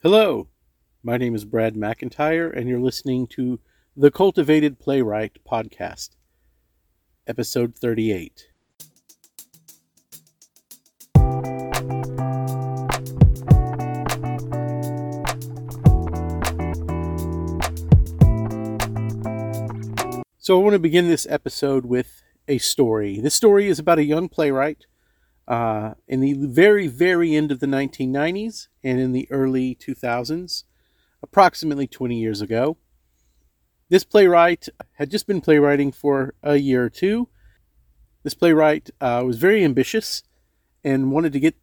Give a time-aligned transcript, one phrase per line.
[0.00, 0.46] Hello,
[1.02, 3.58] my name is Brad McEntire, and you're listening to
[3.96, 6.10] the Cultivated Playwright Podcast,
[7.26, 8.46] Episode 38.
[20.38, 23.18] So, I want to begin this episode with a story.
[23.18, 24.86] This story is about a young playwright
[25.48, 30.64] uh, in the very, very end of the 1990s and in the early 2000s,
[31.22, 32.76] approximately 20 years ago.
[33.88, 37.28] This playwright had just been playwriting for a year or two.
[38.22, 40.22] This playwright uh, was very ambitious
[40.84, 41.56] and wanted to get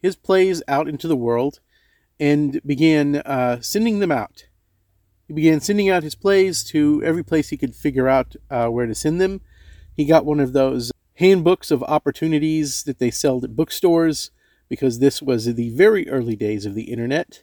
[0.00, 1.58] his plays out into the world
[2.20, 4.44] and began uh, sending them out.
[5.26, 8.86] He began sending out his plays to every place he could figure out uh, where
[8.86, 9.40] to send them.
[9.96, 14.30] He got one of those handbooks of opportunities that they sell at bookstores
[14.68, 17.42] because this was the very early days of the internet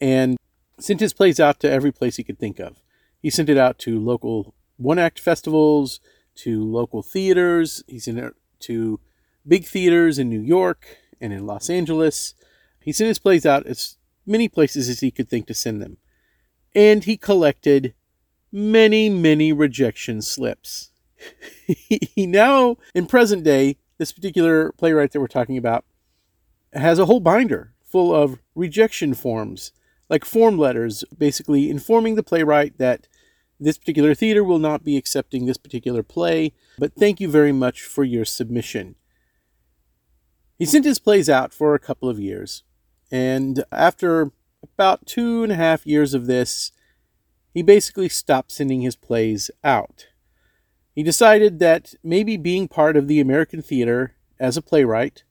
[0.00, 0.36] and
[0.78, 2.82] sent his plays out to every place he could think of.
[3.20, 6.00] He sent it out to local one act festivals,
[6.34, 8.98] to local theaters, he sent it to
[9.46, 12.34] big theaters in New York and in Los Angeles.
[12.80, 15.98] He sent his plays out as many places as he could think to send them
[16.74, 17.94] and he collected
[18.50, 20.90] many, many rejection slips.
[21.66, 25.84] He now, in present day, this particular playwright that we're talking about
[26.72, 29.72] has a whole binder full of rejection forms,
[30.08, 33.06] like form letters, basically informing the playwright that
[33.60, 37.82] this particular theater will not be accepting this particular play, but thank you very much
[37.82, 38.96] for your submission.
[40.58, 42.64] He sent his plays out for a couple of years,
[43.10, 46.72] and after about two and a half years of this,
[47.52, 50.06] he basically stopped sending his plays out.
[50.94, 55.24] He decided that maybe being part of the American theater as a playwright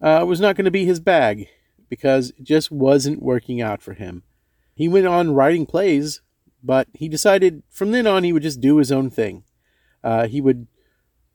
[0.00, 1.48] uh, was not going to be his bag
[1.88, 4.24] because it just wasn't working out for him.
[4.74, 6.20] He went on writing plays,
[6.62, 9.44] but he decided from then on he would just do his own thing.
[10.04, 10.66] Uh, he would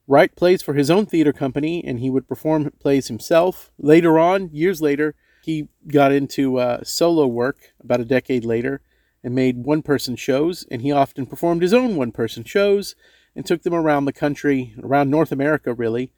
[0.07, 3.71] write plays for his own theater company and he would perform plays himself.
[3.79, 8.81] Later on, years later, he got into uh, solo work about a decade later
[9.23, 12.95] and made one person shows, and he often performed his own one person shows
[13.35, 16.11] and took them around the country, around North America, really.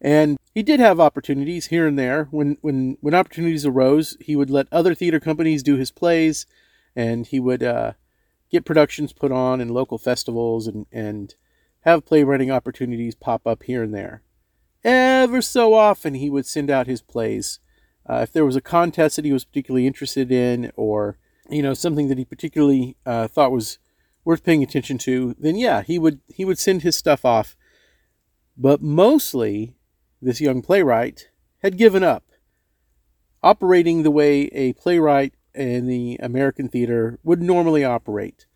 [0.00, 2.28] And he did have opportunities here and there.
[2.30, 6.46] When, when, when opportunities arose, he would let other theater companies do his plays,
[6.94, 7.92] and he would uh,
[8.50, 11.34] get productions put on in local festivals and, and
[11.80, 14.22] have playwriting opportunities pop up here and there.
[14.84, 17.58] Ever so often, he would send out his plays
[18.08, 21.18] uh, if there was a contest that he was particularly interested in, or
[21.50, 23.78] you know something that he particularly uh, thought was
[24.24, 27.56] worth paying attention to, then yeah, he would he would send his stuff off.
[28.56, 29.74] But mostly,
[30.20, 31.28] this young playwright
[31.62, 32.24] had given up
[33.42, 38.46] operating the way a playwright in the American theater would normally operate.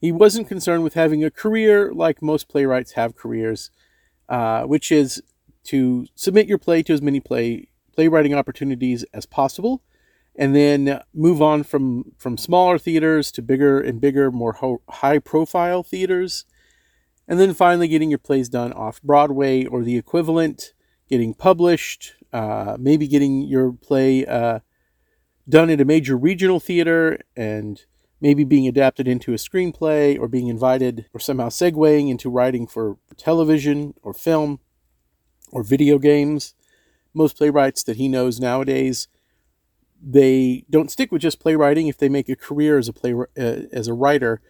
[0.00, 3.70] He wasn't concerned with having a career like most playwrights have careers,
[4.28, 5.22] uh, which is
[5.64, 9.82] to submit your play to as many play playwriting opportunities as possible,
[10.38, 15.18] and then move on from from smaller theaters to bigger and bigger, more ho- high
[15.18, 16.44] profile theaters,
[17.26, 20.72] and then finally getting your plays done off Broadway or the equivalent,
[21.10, 24.60] getting published, uh, maybe getting your play uh,
[25.48, 27.84] done at a major regional theater and
[28.20, 32.96] maybe being adapted into a screenplay or being invited or somehow segueing into writing for
[33.16, 34.60] television or film
[35.50, 36.54] or video games.
[37.12, 39.08] Most playwrights that he knows nowadays,
[40.02, 41.88] they don't stick with just playwriting.
[41.88, 43.26] If they make a career as a play uh,
[43.72, 44.40] as a writer,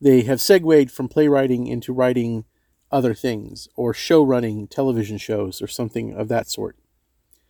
[0.00, 2.44] they have segued from playwriting into writing
[2.90, 6.76] other things or show running television shows or something of that sort.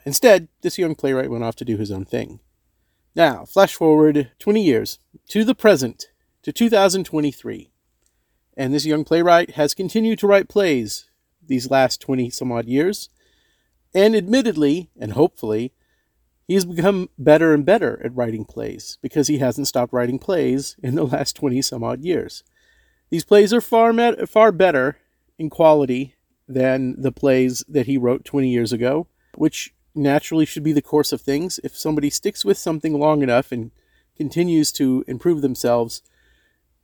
[0.04, 2.40] Instead, this young playwright went off to do his own thing.
[3.14, 4.98] Now, flash forward 20 years
[5.28, 6.06] to the present,
[6.42, 7.70] to 2023.
[8.56, 11.10] And this young playwright has continued to write plays
[11.44, 13.08] these last 20 some odd years.
[13.94, 15.72] And admittedly, and hopefully,
[16.52, 20.76] he has become better and better at writing plays because he hasn't stopped writing plays
[20.82, 22.44] in the last 20 some odd years.
[23.08, 24.98] These plays are far, met- far better
[25.38, 26.14] in quality
[26.46, 31.10] than the plays that he wrote 20 years ago, which naturally should be the course
[31.10, 31.58] of things.
[31.64, 33.70] If somebody sticks with something long enough and
[34.14, 36.02] continues to improve themselves,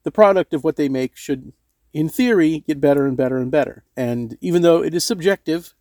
[0.02, 1.52] the product of what they make should,
[1.92, 3.84] in theory, get better and better and better.
[3.94, 5.74] And even though it is subjective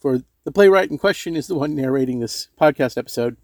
[0.00, 3.36] for the playwright in question is the one narrating this podcast episode.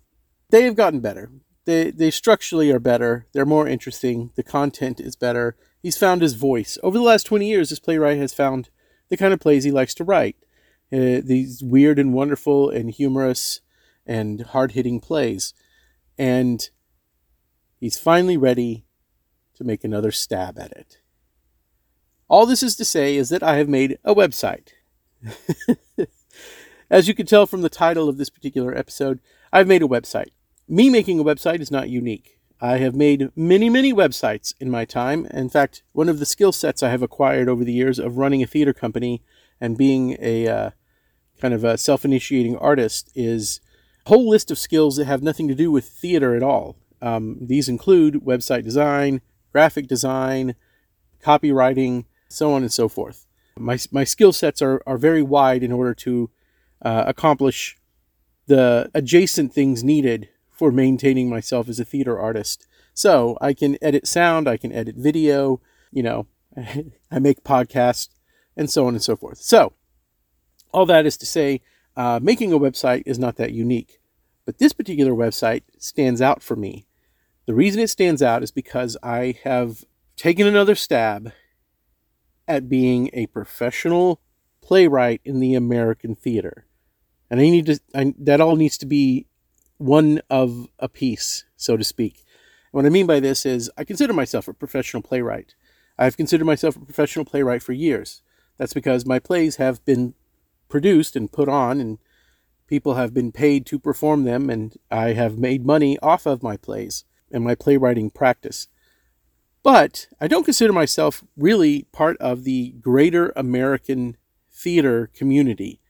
[0.50, 1.30] They have gotten better.
[1.66, 3.26] They, they structurally are better.
[3.32, 4.30] They're more interesting.
[4.36, 5.56] The content is better.
[5.82, 6.78] He's found his voice.
[6.82, 8.70] Over the last 20 years, this playwright has found
[9.08, 10.36] the kind of plays he likes to write.
[10.92, 13.60] Uh, these weird and wonderful and humorous
[14.06, 15.52] and hard hitting plays.
[16.16, 16.70] And
[17.78, 18.86] he's finally ready
[19.56, 20.98] to make another stab at it.
[22.28, 24.68] All this is to say is that I have made a website.
[26.88, 29.20] As you can tell from the title of this particular episode,
[29.52, 30.30] I've made a website.
[30.68, 32.38] Me making a website is not unique.
[32.60, 35.26] I have made many, many websites in my time.
[35.26, 38.42] In fact, one of the skill sets I have acquired over the years of running
[38.42, 39.22] a theater company
[39.60, 40.70] and being a uh,
[41.40, 43.60] kind of a self initiating artist is
[44.06, 46.76] a whole list of skills that have nothing to do with theater at all.
[47.02, 49.20] Um, these include website design,
[49.52, 50.54] graphic design,
[51.22, 53.26] copywriting, so on and so forth.
[53.58, 56.30] My, my skill sets are, are very wide in order to
[56.82, 57.76] uh, accomplish
[58.46, 62.66] the adjacent things needed for maintaining myself as a theater artist.
[62.94, 65.60] So I can edit sound, I can edit video,
[65.92, 66.26] you know,
[67.10, 68.08] I make podcasts,
[68.56, 69.38] and so on and so forth.
[69.38, 69.74] So,
[70.72, 71.60] all that is to say,
[71.96, 74.00] uh, making a website is not that unique.
[74.44, 76.86] But this particular website stands out for me.
[77.46, 79.84] The reason it stands out is because I have
[80.16, 81.32] taken another stab
[82.48, 84.20] at being a professional
[84.62, 86.65] playwright in the American theater.
[87.30, 89.26] And I need to, I, that all needs to be
[89.78, 92.24] one of a piece, so to speak.
[92.70, 95.54] What I mean by this is I consider myself a professional playwright.
[95.98, 98.22] I've considered myself a professional playwright for years.
[98.58, 100.14] That's because my plays have been
[100.68, 101.98] produced and put on, and
[102.66, 106.56] people have been paid to perform them, and I have made money off of my
[106.56, 108.68] plays and my playwriting practice.
[109.62, 114.16] But I don't consider myself really part of the greater American
[114.52, 115.80] theater community.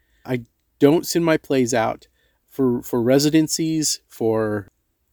[0.78, 2.08] Don't send my plays out
[2.49, 4.69] for, for residencies, for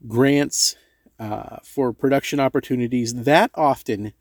[0.08, 0.76] grants,
[1.20, 4.14] uh, for production opportunities that often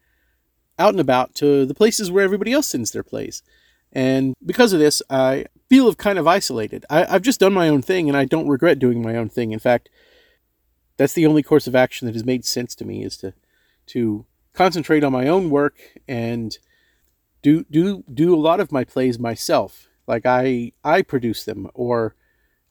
[0.78, 3.42] out and about to the places where everybody else sends their plays.
[3.92, 6.84] And because of this, I feel kind of isolated.
[6.88, 9.52] I, I've just done my own thing and I don't regret doing my own thing.
[9.52, 9.88] In fact,
[10.96, 13.34] that's the only course of action that has made sense to me is to
[13.86, 16.58] to concentrate on my own work and
[17.42, 19.88] do do do a lot of my plays myself.
[20.06, 22.14] Like I I produce them or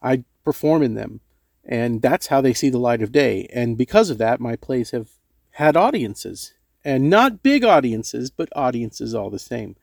[0.02, 1.20] I perform in them.
[1.64, 3.48] And that's how they see the light of day.
[3.52, 5.10] And because of that, my plays have
[5.52, 6.54] had audiences.
[6.84, 9.76] And not big audiences, but audiences all the same.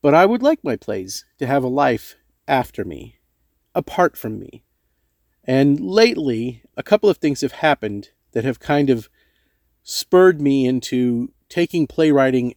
[0.00, 2.16] But I would like my plays to have a life
[2.46, 3.18] after me,
[3.74, 4.64] apart from me.
[5.44, 9.10] And lately, a couple of things have happened that have kind of
[9.82, 12.54] spurred me into taking playwriting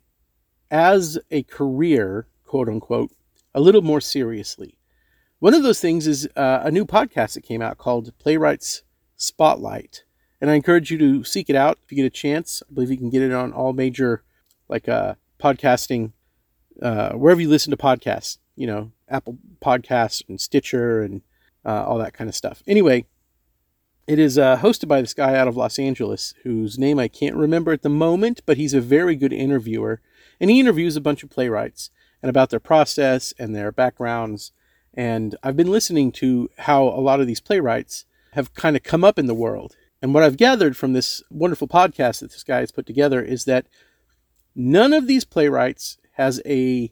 [0.70, 3.12] as a career, quote unquote,
[3.54, 4.78] a little more seriously.
[5.40, 8.84] One of those things is uh, a new podcast that came out called Playwrights
[9.16, 10.04] Spotlight.
[10.40, 12.64] And I encourage you to seek it out if you get a chance.
[12.70, 14.24] I believe you can get it on all major,
[14.70, 16.14] like, uh, podcasting,
[16.82, 21.22] uh, wherever you listen to podcasts, you know, Apple Podcasts and Stitcher and
[21.66, 22.64] uh, all that kind of stuff.
[22.68, 23.06] Anyway,
[24.08, 27.36] it is uh, hosted by this guy out of Los Angeles whose name I can't
[27.36, 30.02] remember at the moment, but he's a very good interviewer.
[30.40, 34.52] And he interviews a bunch of playwrights and about their process and their backgrounds
[34.94, 39.04] and I've been listening to how a lot of these playwrights have kind of come
[39.04, 39.76] up in the world.
[40.02, 43.46] And what I've gathered from this wonderful podcast that this guy has put together is
[43.46, 43.68] that
[44.56, 46.92] none of these playwrights has a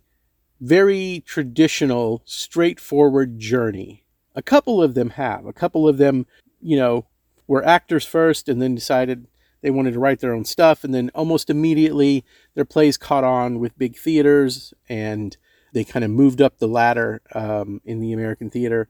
[0.61, 4.05] very traditional, straightforward journey.
[4.35, 5.45] A couple of them have.
[5.45, 6.25] A couple of them,
[6.61, 7.05] you know,
[7.47, 9.27] were actors first and then decided
[9.61, 10.83] they wanted to write their own stuff.
[10.83, 12.24] And then almost immediately
[12.55, 15.36] their plays caught on with big theaters and
[15.74, 18.88] they kind of moved up the ladder um, in the American theater.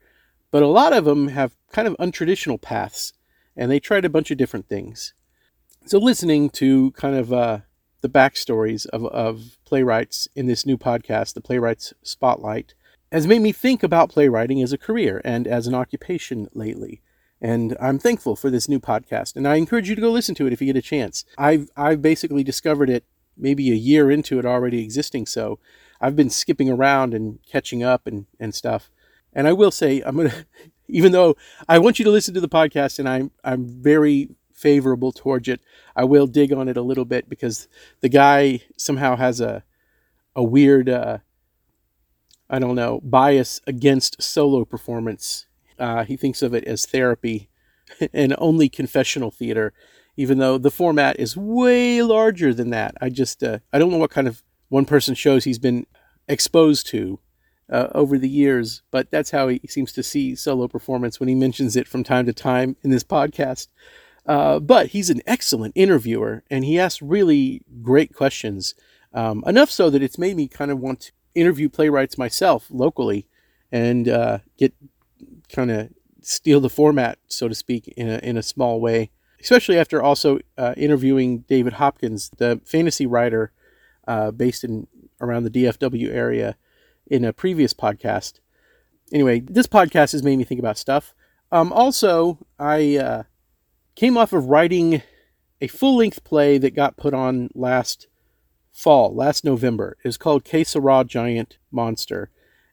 [0.51, 3.13] But a lot of them have kind of untraditional paths,
[3.55, 5.13] and they tried a bunch of different things.
[5.85, 7.59] So, listening to kind of uh,
[8.01, 12.73] the backstories of, of playwrights in this new podcast, the Playwrights Spotlight,
[13.11, 17.01] has made me think about playwriting as a career and as an occupation lately.
[17.41, 20.47] And I'm thankful for this new podcast, and I encourage you to go listen to
[20.47, 21.23] it if you get a chance.
[21.37, 23.05] I've I've basically discovered it
[23.37, 25.59] maybe a year into it already existing, so
[26.01, 28.91] I've been skipping around and catching up and, and stuff.
[29.31, 30.45] And I will say, I'm gonna,
[30.87, 35.13] even though I want you to listen to the podcast, and I'm I'm very favorable
[35.13, 35.61] towards it.
[35.95, 37.69] I will dig on it a little bit because
[38.01, 39.63] the guy somehow has a
[40.35, 41.19] a weird, uh,
[42.49, 45.47] I don't know, bias against solo performance.
[45.79, 47.49] Uh, he thinks of it as therapy
[48.13, 49.73] and only confessional theater,
[50.17, 52.95] even though the format is way larger than that.
[53.01, 55.85] I just uh, I don't know what kind of one person shows he's been
[56.27, 57.19] exposed to
[57.71, 61.35] uh, over the years, but that's how he seems to see solo performance when he
[61.35, 63.67] mentions it from time to time in this podcast.
[64.25, 68.75] Uh, but he's an excellent interviewer and he asks really great questions.
[69.13, 73.27] Um, enough so that it's made me kind of want to interview playwrights myself locally
[73.71, 74.73] and uh, get
[75.51, 75.89] kind of
[76.21, 79.11] steal the format, so to speak, in a, in a small way.
[79.41, 83.51] especially after also uh, interviewing David Hopkins, the fantasy writer
[84.07, 84.87] uh, based in
[85.21, 86.55] around the DFW area,
[87.07, 88.39] in a previous podcast.
[89.11, 91.13] Anyway, this podcast has made me think about stuff.
[91.51, 93.23] Um, also, I uh,
[93.95, 95.01] came off of writing
[95.61, 98.07] a full length play that got put on last
[98.71, 99.97] fall, last November.
[100.03, 102.29] It's called Sera Giant Monster.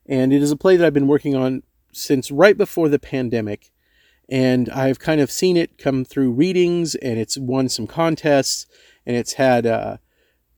[0.07, 1.63] And it is a play that I've been working on
[1.97, 3.71] since right before the pandemic.
[4.29, 8.67] And I've kind of seen it come through readings, and it's won some contests,
[9.05, 9.99] and it's had uh,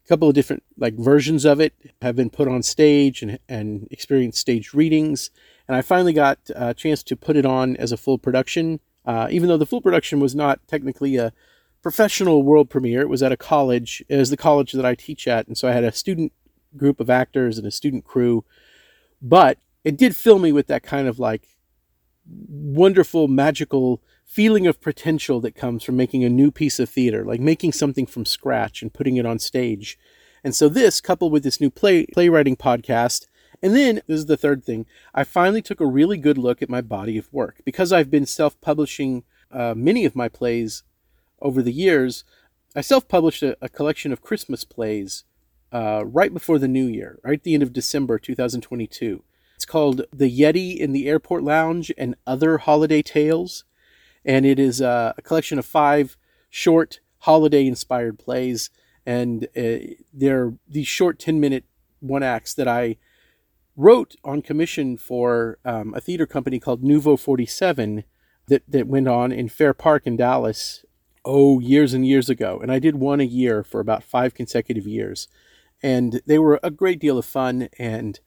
[0.05, 3.87] a couple of different like versions of it have been put on stage and, and
[3.91, 5.31] experienced stage readings.
[5.67, 9.29] And I finally got a chance to put it on as a full production, uh,
[9.31, 11.35] even though the full production was not technically a
[11.83, 13.03] professional world premiere.
[13.03, 14.03] It was at a college.
[14.09, 16.33] It was the college that I teach at, and so I had a student
[16.75, 18.45] group of actors and a student crew.
[19.21, 21.49] But it did fill me with that kind of like
[22.27, 27.41] wonderful, magical feeling of potential that comes from making a new piece of theater, like
[27.41, 29.99] making something from scratch and putting it on stage.
[30.45, 33.27] And so this, coupled with this new play playwriting podcast,
[33.63, 36.69] and then this is the third thing, I finally took a really good look at
[36.69, 40.83] my body of work because I've been self-publishing uh, many of my plays
[41.41, 42.25] over the years,
[42.77, 45.25] I self published a, a, collection of Christmas plays
[45.73, 49.23] uh, right before the new year, right at the end of December 2022.
[49.59, 53.65] It's called The Yeti in the Airport Lounge and Other Holiday Tales.
[54.25, 56.17] And it is uh, a collection of five
[56.49, 58.71] short holiday inspired plays.
[59.05, 59.79] And uh,
[60.13, 61.65] they're these short 10 minute
[61.99, 62.99] one acts that I
[63.75, 68.05] wrote on commission for um, a theater company called Nouveau 47
[68.47, 70.85] that, that went on in Fair Park in Dallas
[71.25, 72.61] oh, years and years ago.
[72.63, 75.27] And I did one a year for about five consecutive years.
[75.83, 77.71] And they were a great deal of fun.
[77.77, 78.21] And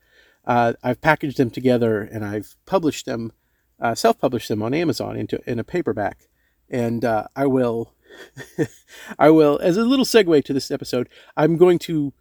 [0.45, 3.31] uh, I've packaged them together and I've published them,
[3.79, 6.27] uh, self published them on Amazon into in a paperback.
[6.69, 7.93] And uh, I will,
[9.19, 12.13] I will, as a little segue to this episode, I'm going to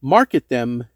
[0.00, 0.86] market them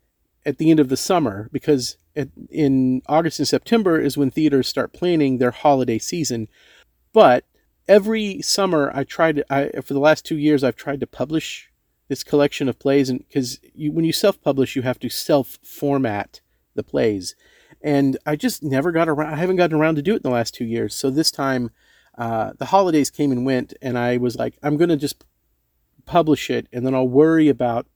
[0.44, 4.68] at the end of the summer because at, in August and September is when theaters
[4.68, 6.48] start planning their holiday season.
[7.12, 7.44] But
[7.88, 11.70] every summer I tried I for the last 2 years I've tried to publish
[12.08, 13.24] this collection of plays and
[13.74, 16.41] you when you self-publish you have to self-format
[16.74, 17.34] the plays
[17.82, 20.30] and I just never got around I haven't gotten around to do it in the
[20.30, 21.70] last 2 years so this time
[22.18, 25.24] uh, the holidays came and went and I was like I'm going to just
[26.04, 27.86] publish it and then I'll worry about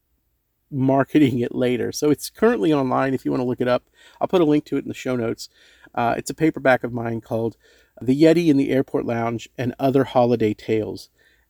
[0.71, 1.93] marketing it later.
[1.93, 3.85] So it's currently online if you want to look it up.
[4.21, 5.49] I'll put a link to it in the show notes.
[5.95, 7.57] Uh, it's a paperback of mine called
[8.01, 11.09] the Yeti in the Airport Lounge, and other holiday tales.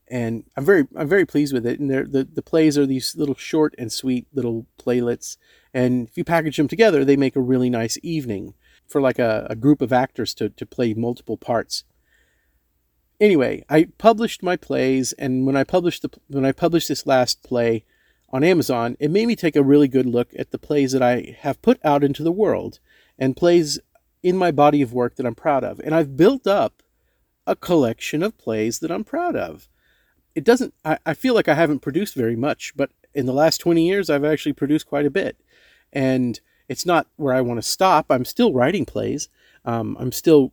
[0.09, 1.81] And I'm very I'm very pleased with it.
[1.81, 5.37] And the the plays are these little short and sweet little playlets.
[5.75, 8.55] And if you package them together, they make a really nice evening
[8.87, 11.85] for like a, a group of actors to, to play multiple parts.
[13.21, 17.43] Anyway, I published my plays, and when I published the when I published this last
[17.43, 17.85] play
[18.31, 21.37] on Amazon, it made me take a really good look at the plays that I
[21.41, 22.79] have put out into the world
[23.19, 23.79] and plays
[24.23, 25.81] in my body of work that I'm proud of.
[25.81, 26.83] And I've built up
[27.47, 29.69] a collection of plays that I'm proud of.
[30.37, 33.59] It doesn't, I, I feel like I haven't produced very much, but in the last
[33.59, 35.37] 20 years, I've actually produced quite a bit.
[35.93, 36.39] And
[36.69, 38.07] it's not where I want to stop.
[38.09, 39.29] I'm still writing plays.
[39.65, 40.53] Um, I'm still,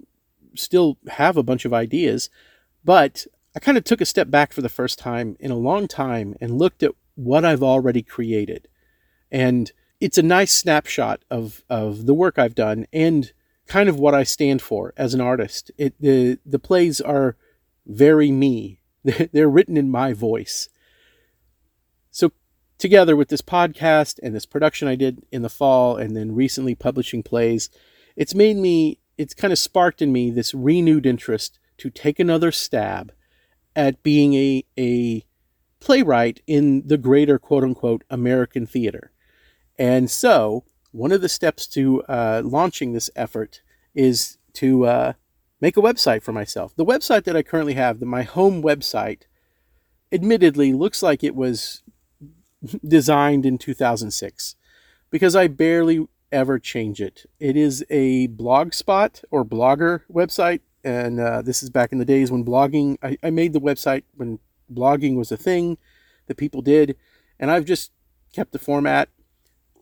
[0.56, 2.32] still have a bunch of ideas,
[2.84, 5.88] but I kind of took a step back for the first time in a long
[5.88, 8.68] time and looked at what I've already created.
[9.32, 13.32] And it's a nice snapshot of, of the work I've done and
[13.68, 15.72] kind of what I stand for as an artist.
[15.78, 17.36] It the the plays are
[17.86, 18.80] very me.
[19.04, 20.70] They're written in my voice.
[22.12, 22.32] So
[22.78, 26.76] together with this podcast and this production I did in the fall and then recently
[26.76, 27.70] publishing plays,
[28.16, 32.52] it's made me it's kind of sparked in me this renewed interest to take another
[32.52, 33.14] stab
[33.76, 35.26] at being a a
[35.80, 39.12] playwright in the greater quote unquote American theater.
[39.78, 43.62] And so one of the steps to uh, launching this effort
[43.96, 45.14] is to uh,
[45.64, 46.76] make a website for myself.
[46.76, 49.22] The website that I currently have, the, my home website,
[50.12, 51.84] admittedly looks like it was
[52.86, 54.56] designed in 2006
[55.10, 57.26] because I barely ever change it.
[57.40, 62.30] It is a blogspot or blogger website, and uh, this is back in the days
[62.30, 62.98] when blogging.
[63.02, 64.40] I, I made the website when
[64.70, 65.78] blogging was a thing
[66.28, 66.98] that people did,
[67.40, 67.94] and I've just
[68.34, 69.08] kept the format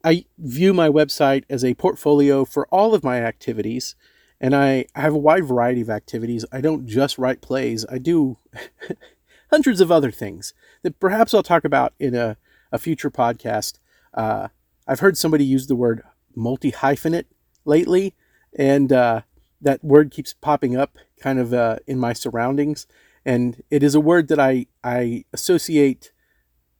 [0.04, 3.96] I view my website as a portfolio for all of my activities,
[4.42, 6.44] and I, have a wide variety of activities.
[6.52, 8.38] I don't just write plays, I do
[9.52, 12.38] hundreds of other things that perhaps I'll talk about in a,
[12.72, 13.78] a future podcast.
[14.16, 14.48] Uh,
[14.88, 16.02] I've heard somebody use the word
[16.36, 17.26] multi hyphenate
[17.66, 18.16] lately,
[18.58, 19.22] and uh,
[19.62, 22.88] that word keeps popping up kind of uh, in my surroundings.
[23.24, 26.12] And it is a word that I, I associate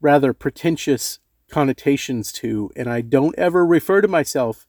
[0.02, 1.20] rather pretentious
[1.52, 4.66] connotations to, and I don't ever refer to myself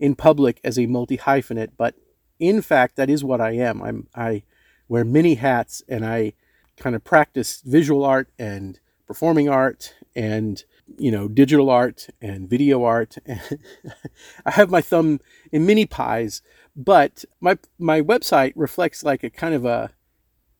[0.00, 1.94] in public as a multi hyphenate, but
[2.42, 3.80] in fact, that is what I am.
[3.80, 4.42] I'm, I
[4.88, 6.32] wear many hats and I
[6.76, 10.64] kind of practice visual art and performing art and
[10.98, 13.16] you know digital art and video art
[14.46, 15.20] i have my thumb
[15.50, 16.42] in many pies
[16.74, 19.92] but my my website reflects like a kind of a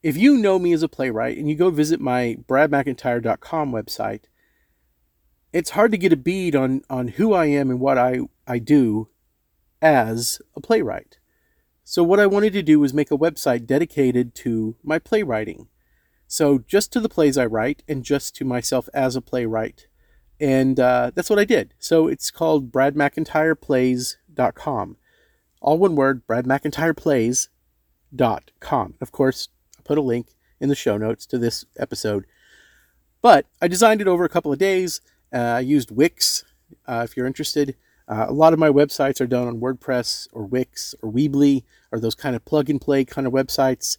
[0.03, 4.25] if you know me as a playwright and you go visit my bradmcentire.com website
[5.53, 8.59] it's hard to get a bead on on who i am and what i i
[8.59, 9.09] do
[9.83, 11.19] as a playwright
[11.85, 15.69] so what i wanted to do was make a website dedicated to my playwriting
[16.27, 19.87] so just to the plays i write and just to myself as a playwright
[20.43, 21.73] and uh, that's what I did.
[21.79, 24.97] So it's called bradmcentireplays.com.
[25.61, 28.95] All one word, bradmcentireplays.com.
[29.01, 29.49] Of course,
[29.79, 32.27] I put a link in the show notes to this episode.
[33.21, 35.01] But I designed it over a couple of days.
[35.33, 36.45] Uh, I used Wix,
[36.89, 37.77] uh, if you're interested.
[38.13, 41.99] Uh, a lot of my websites are done on WordPress or Wix or Weebly or
[41.99, 43.97] those kind of plug and play kind of websites.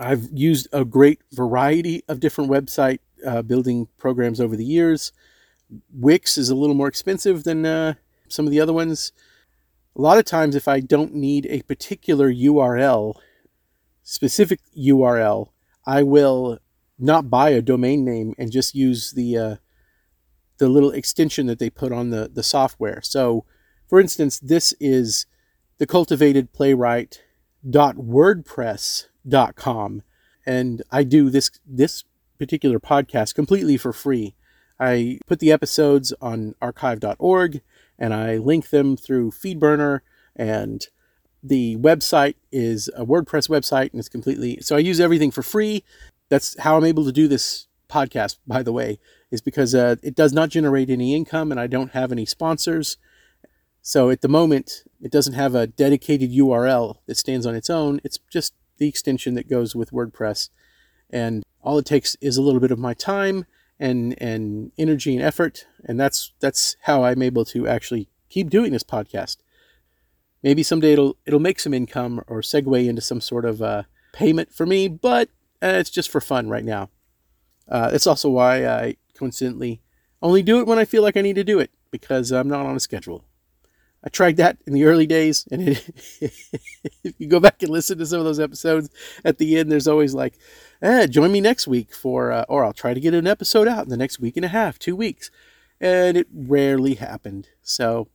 [0.00, 5.12] I've used a great variety of different website uh, building programs over the years.
[5.92, 7.94] Wix is a little more expensive than uh,
[8.26, 9.12] some of the other ones.
[9.94, 13.14] A lot of times, if I don't need a particular URL,
[14.02, 15.50] specific URL,
[15.86, 16.58] I will
[16.98, 19.56] not buy a domain name and just use the uh,
[20.60, 23.00] the little extension that they put on the, the software.
[23.02, 23.46] So,
[23.88, 25.24] for instance, this is
[25.78, 27.22] the cultivated playwright
[27.66, 30.02] wordpress.com
[30.46, 32.04] and I do this this
[32.38, 34.36] particular podcast completely for free.
[34.78, 37.60] I put the episodes on archive.org
[37.98, 40.00] and I link them through FeedBurner
[40.36, 40.86] and
[41.42, 45.84] the website is a WordPress website and it's completely so I use everything for free.
[46.28, 48.98] That's how I'm able to do this podcast, by the way,
[49.30, 52.96] is because uh, it does not generate any income and I don't have any sponsors.
[53.82, 58.00] So at the moment, it doesn't have a dedicated URL that stands on its own.
[58.04, 60.50] It's just the extension that goes with WordPress.
[61.10, 63.46] And all it takes is a little bit of my time
[63.80, 68.72] and and energy and effort and that's that's how I'm able to actually keep doing
[68.72, 69.38] this podcast.
[70.42, 74.52] Maybe someday it'll it'll make some income or segue into some sort of uh, payment
[74.52, 75.28] for me, but
[75.62, 76.90] uh, it's just for fun right now.
[77.70, 79.80] Uh, that's also why I coincidentally
[80.22, 82.66] only do it when I feel like I need to do it because I'm not
[82.66, 83.24] on a schedule.
[84.02, 87.98] I tried that in the early days, and it, if you go back and listen
[87.98, 88.88] to some of those episodes,
[89.24, 90.38] at the end there's always like,
[90.80, 93.84] eh, "Join me next week for," uh, or I'll try to get an episode out
[93.84, 95.30] in the next week and a half, two weeks,
[95.80, 97.48] and it rarely happened.
[97.62, 98.08] So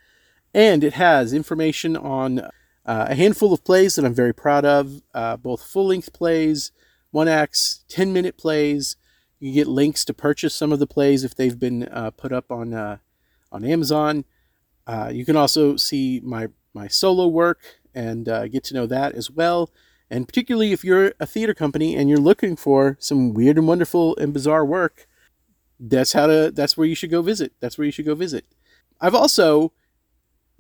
[0.57, 2.39] And it has information on
[2.87, 6.71] uh, a handful of plays that I'm very proud of, uh, both full length plays,
[7.11, 8.97] one acts, 10 minute plays.
[9.41, 12.51] You get links to purchase some of the plays if they've been uh, put up
[12.51, 12.99] on, uh,
[13.51, 14.25] on Amazon.
[14.87, 17.61] Uh, you can also see my, my solo work
[17.95, 19.71] and uh, get to know that as well.
[20.15, 24.17] And particularly if you're a theater company and you're looking for some weird and wonderful
[24.17, 25.09] and bizarre work,
[25.81, 27.53] that's how to that's where you should go visit.
[27.59, 28.45] That's where you should go visit.
[29.01, 29.73] I've also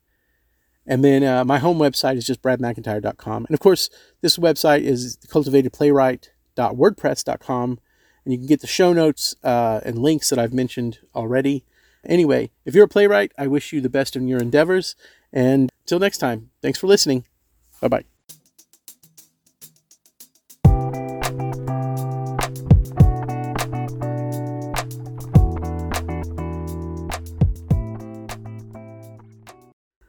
[0.88, 3.44] And then uh, my home website is just bradmcentire.com.
[3.44, 3.88] And of course,
[4.22, 7.78] this website is cultivatedplaywright.wordpress.com.
[8.24, 11.64] And you can get the show notes uh, and links that I've mentioned already.
[12.04, 14.96] Anyway, if you're a playwright, I wish you the best in your endeavors.
[15.30, 17.26] And until next time, thanks for listening.
[17.82, 18.04] Bye bye.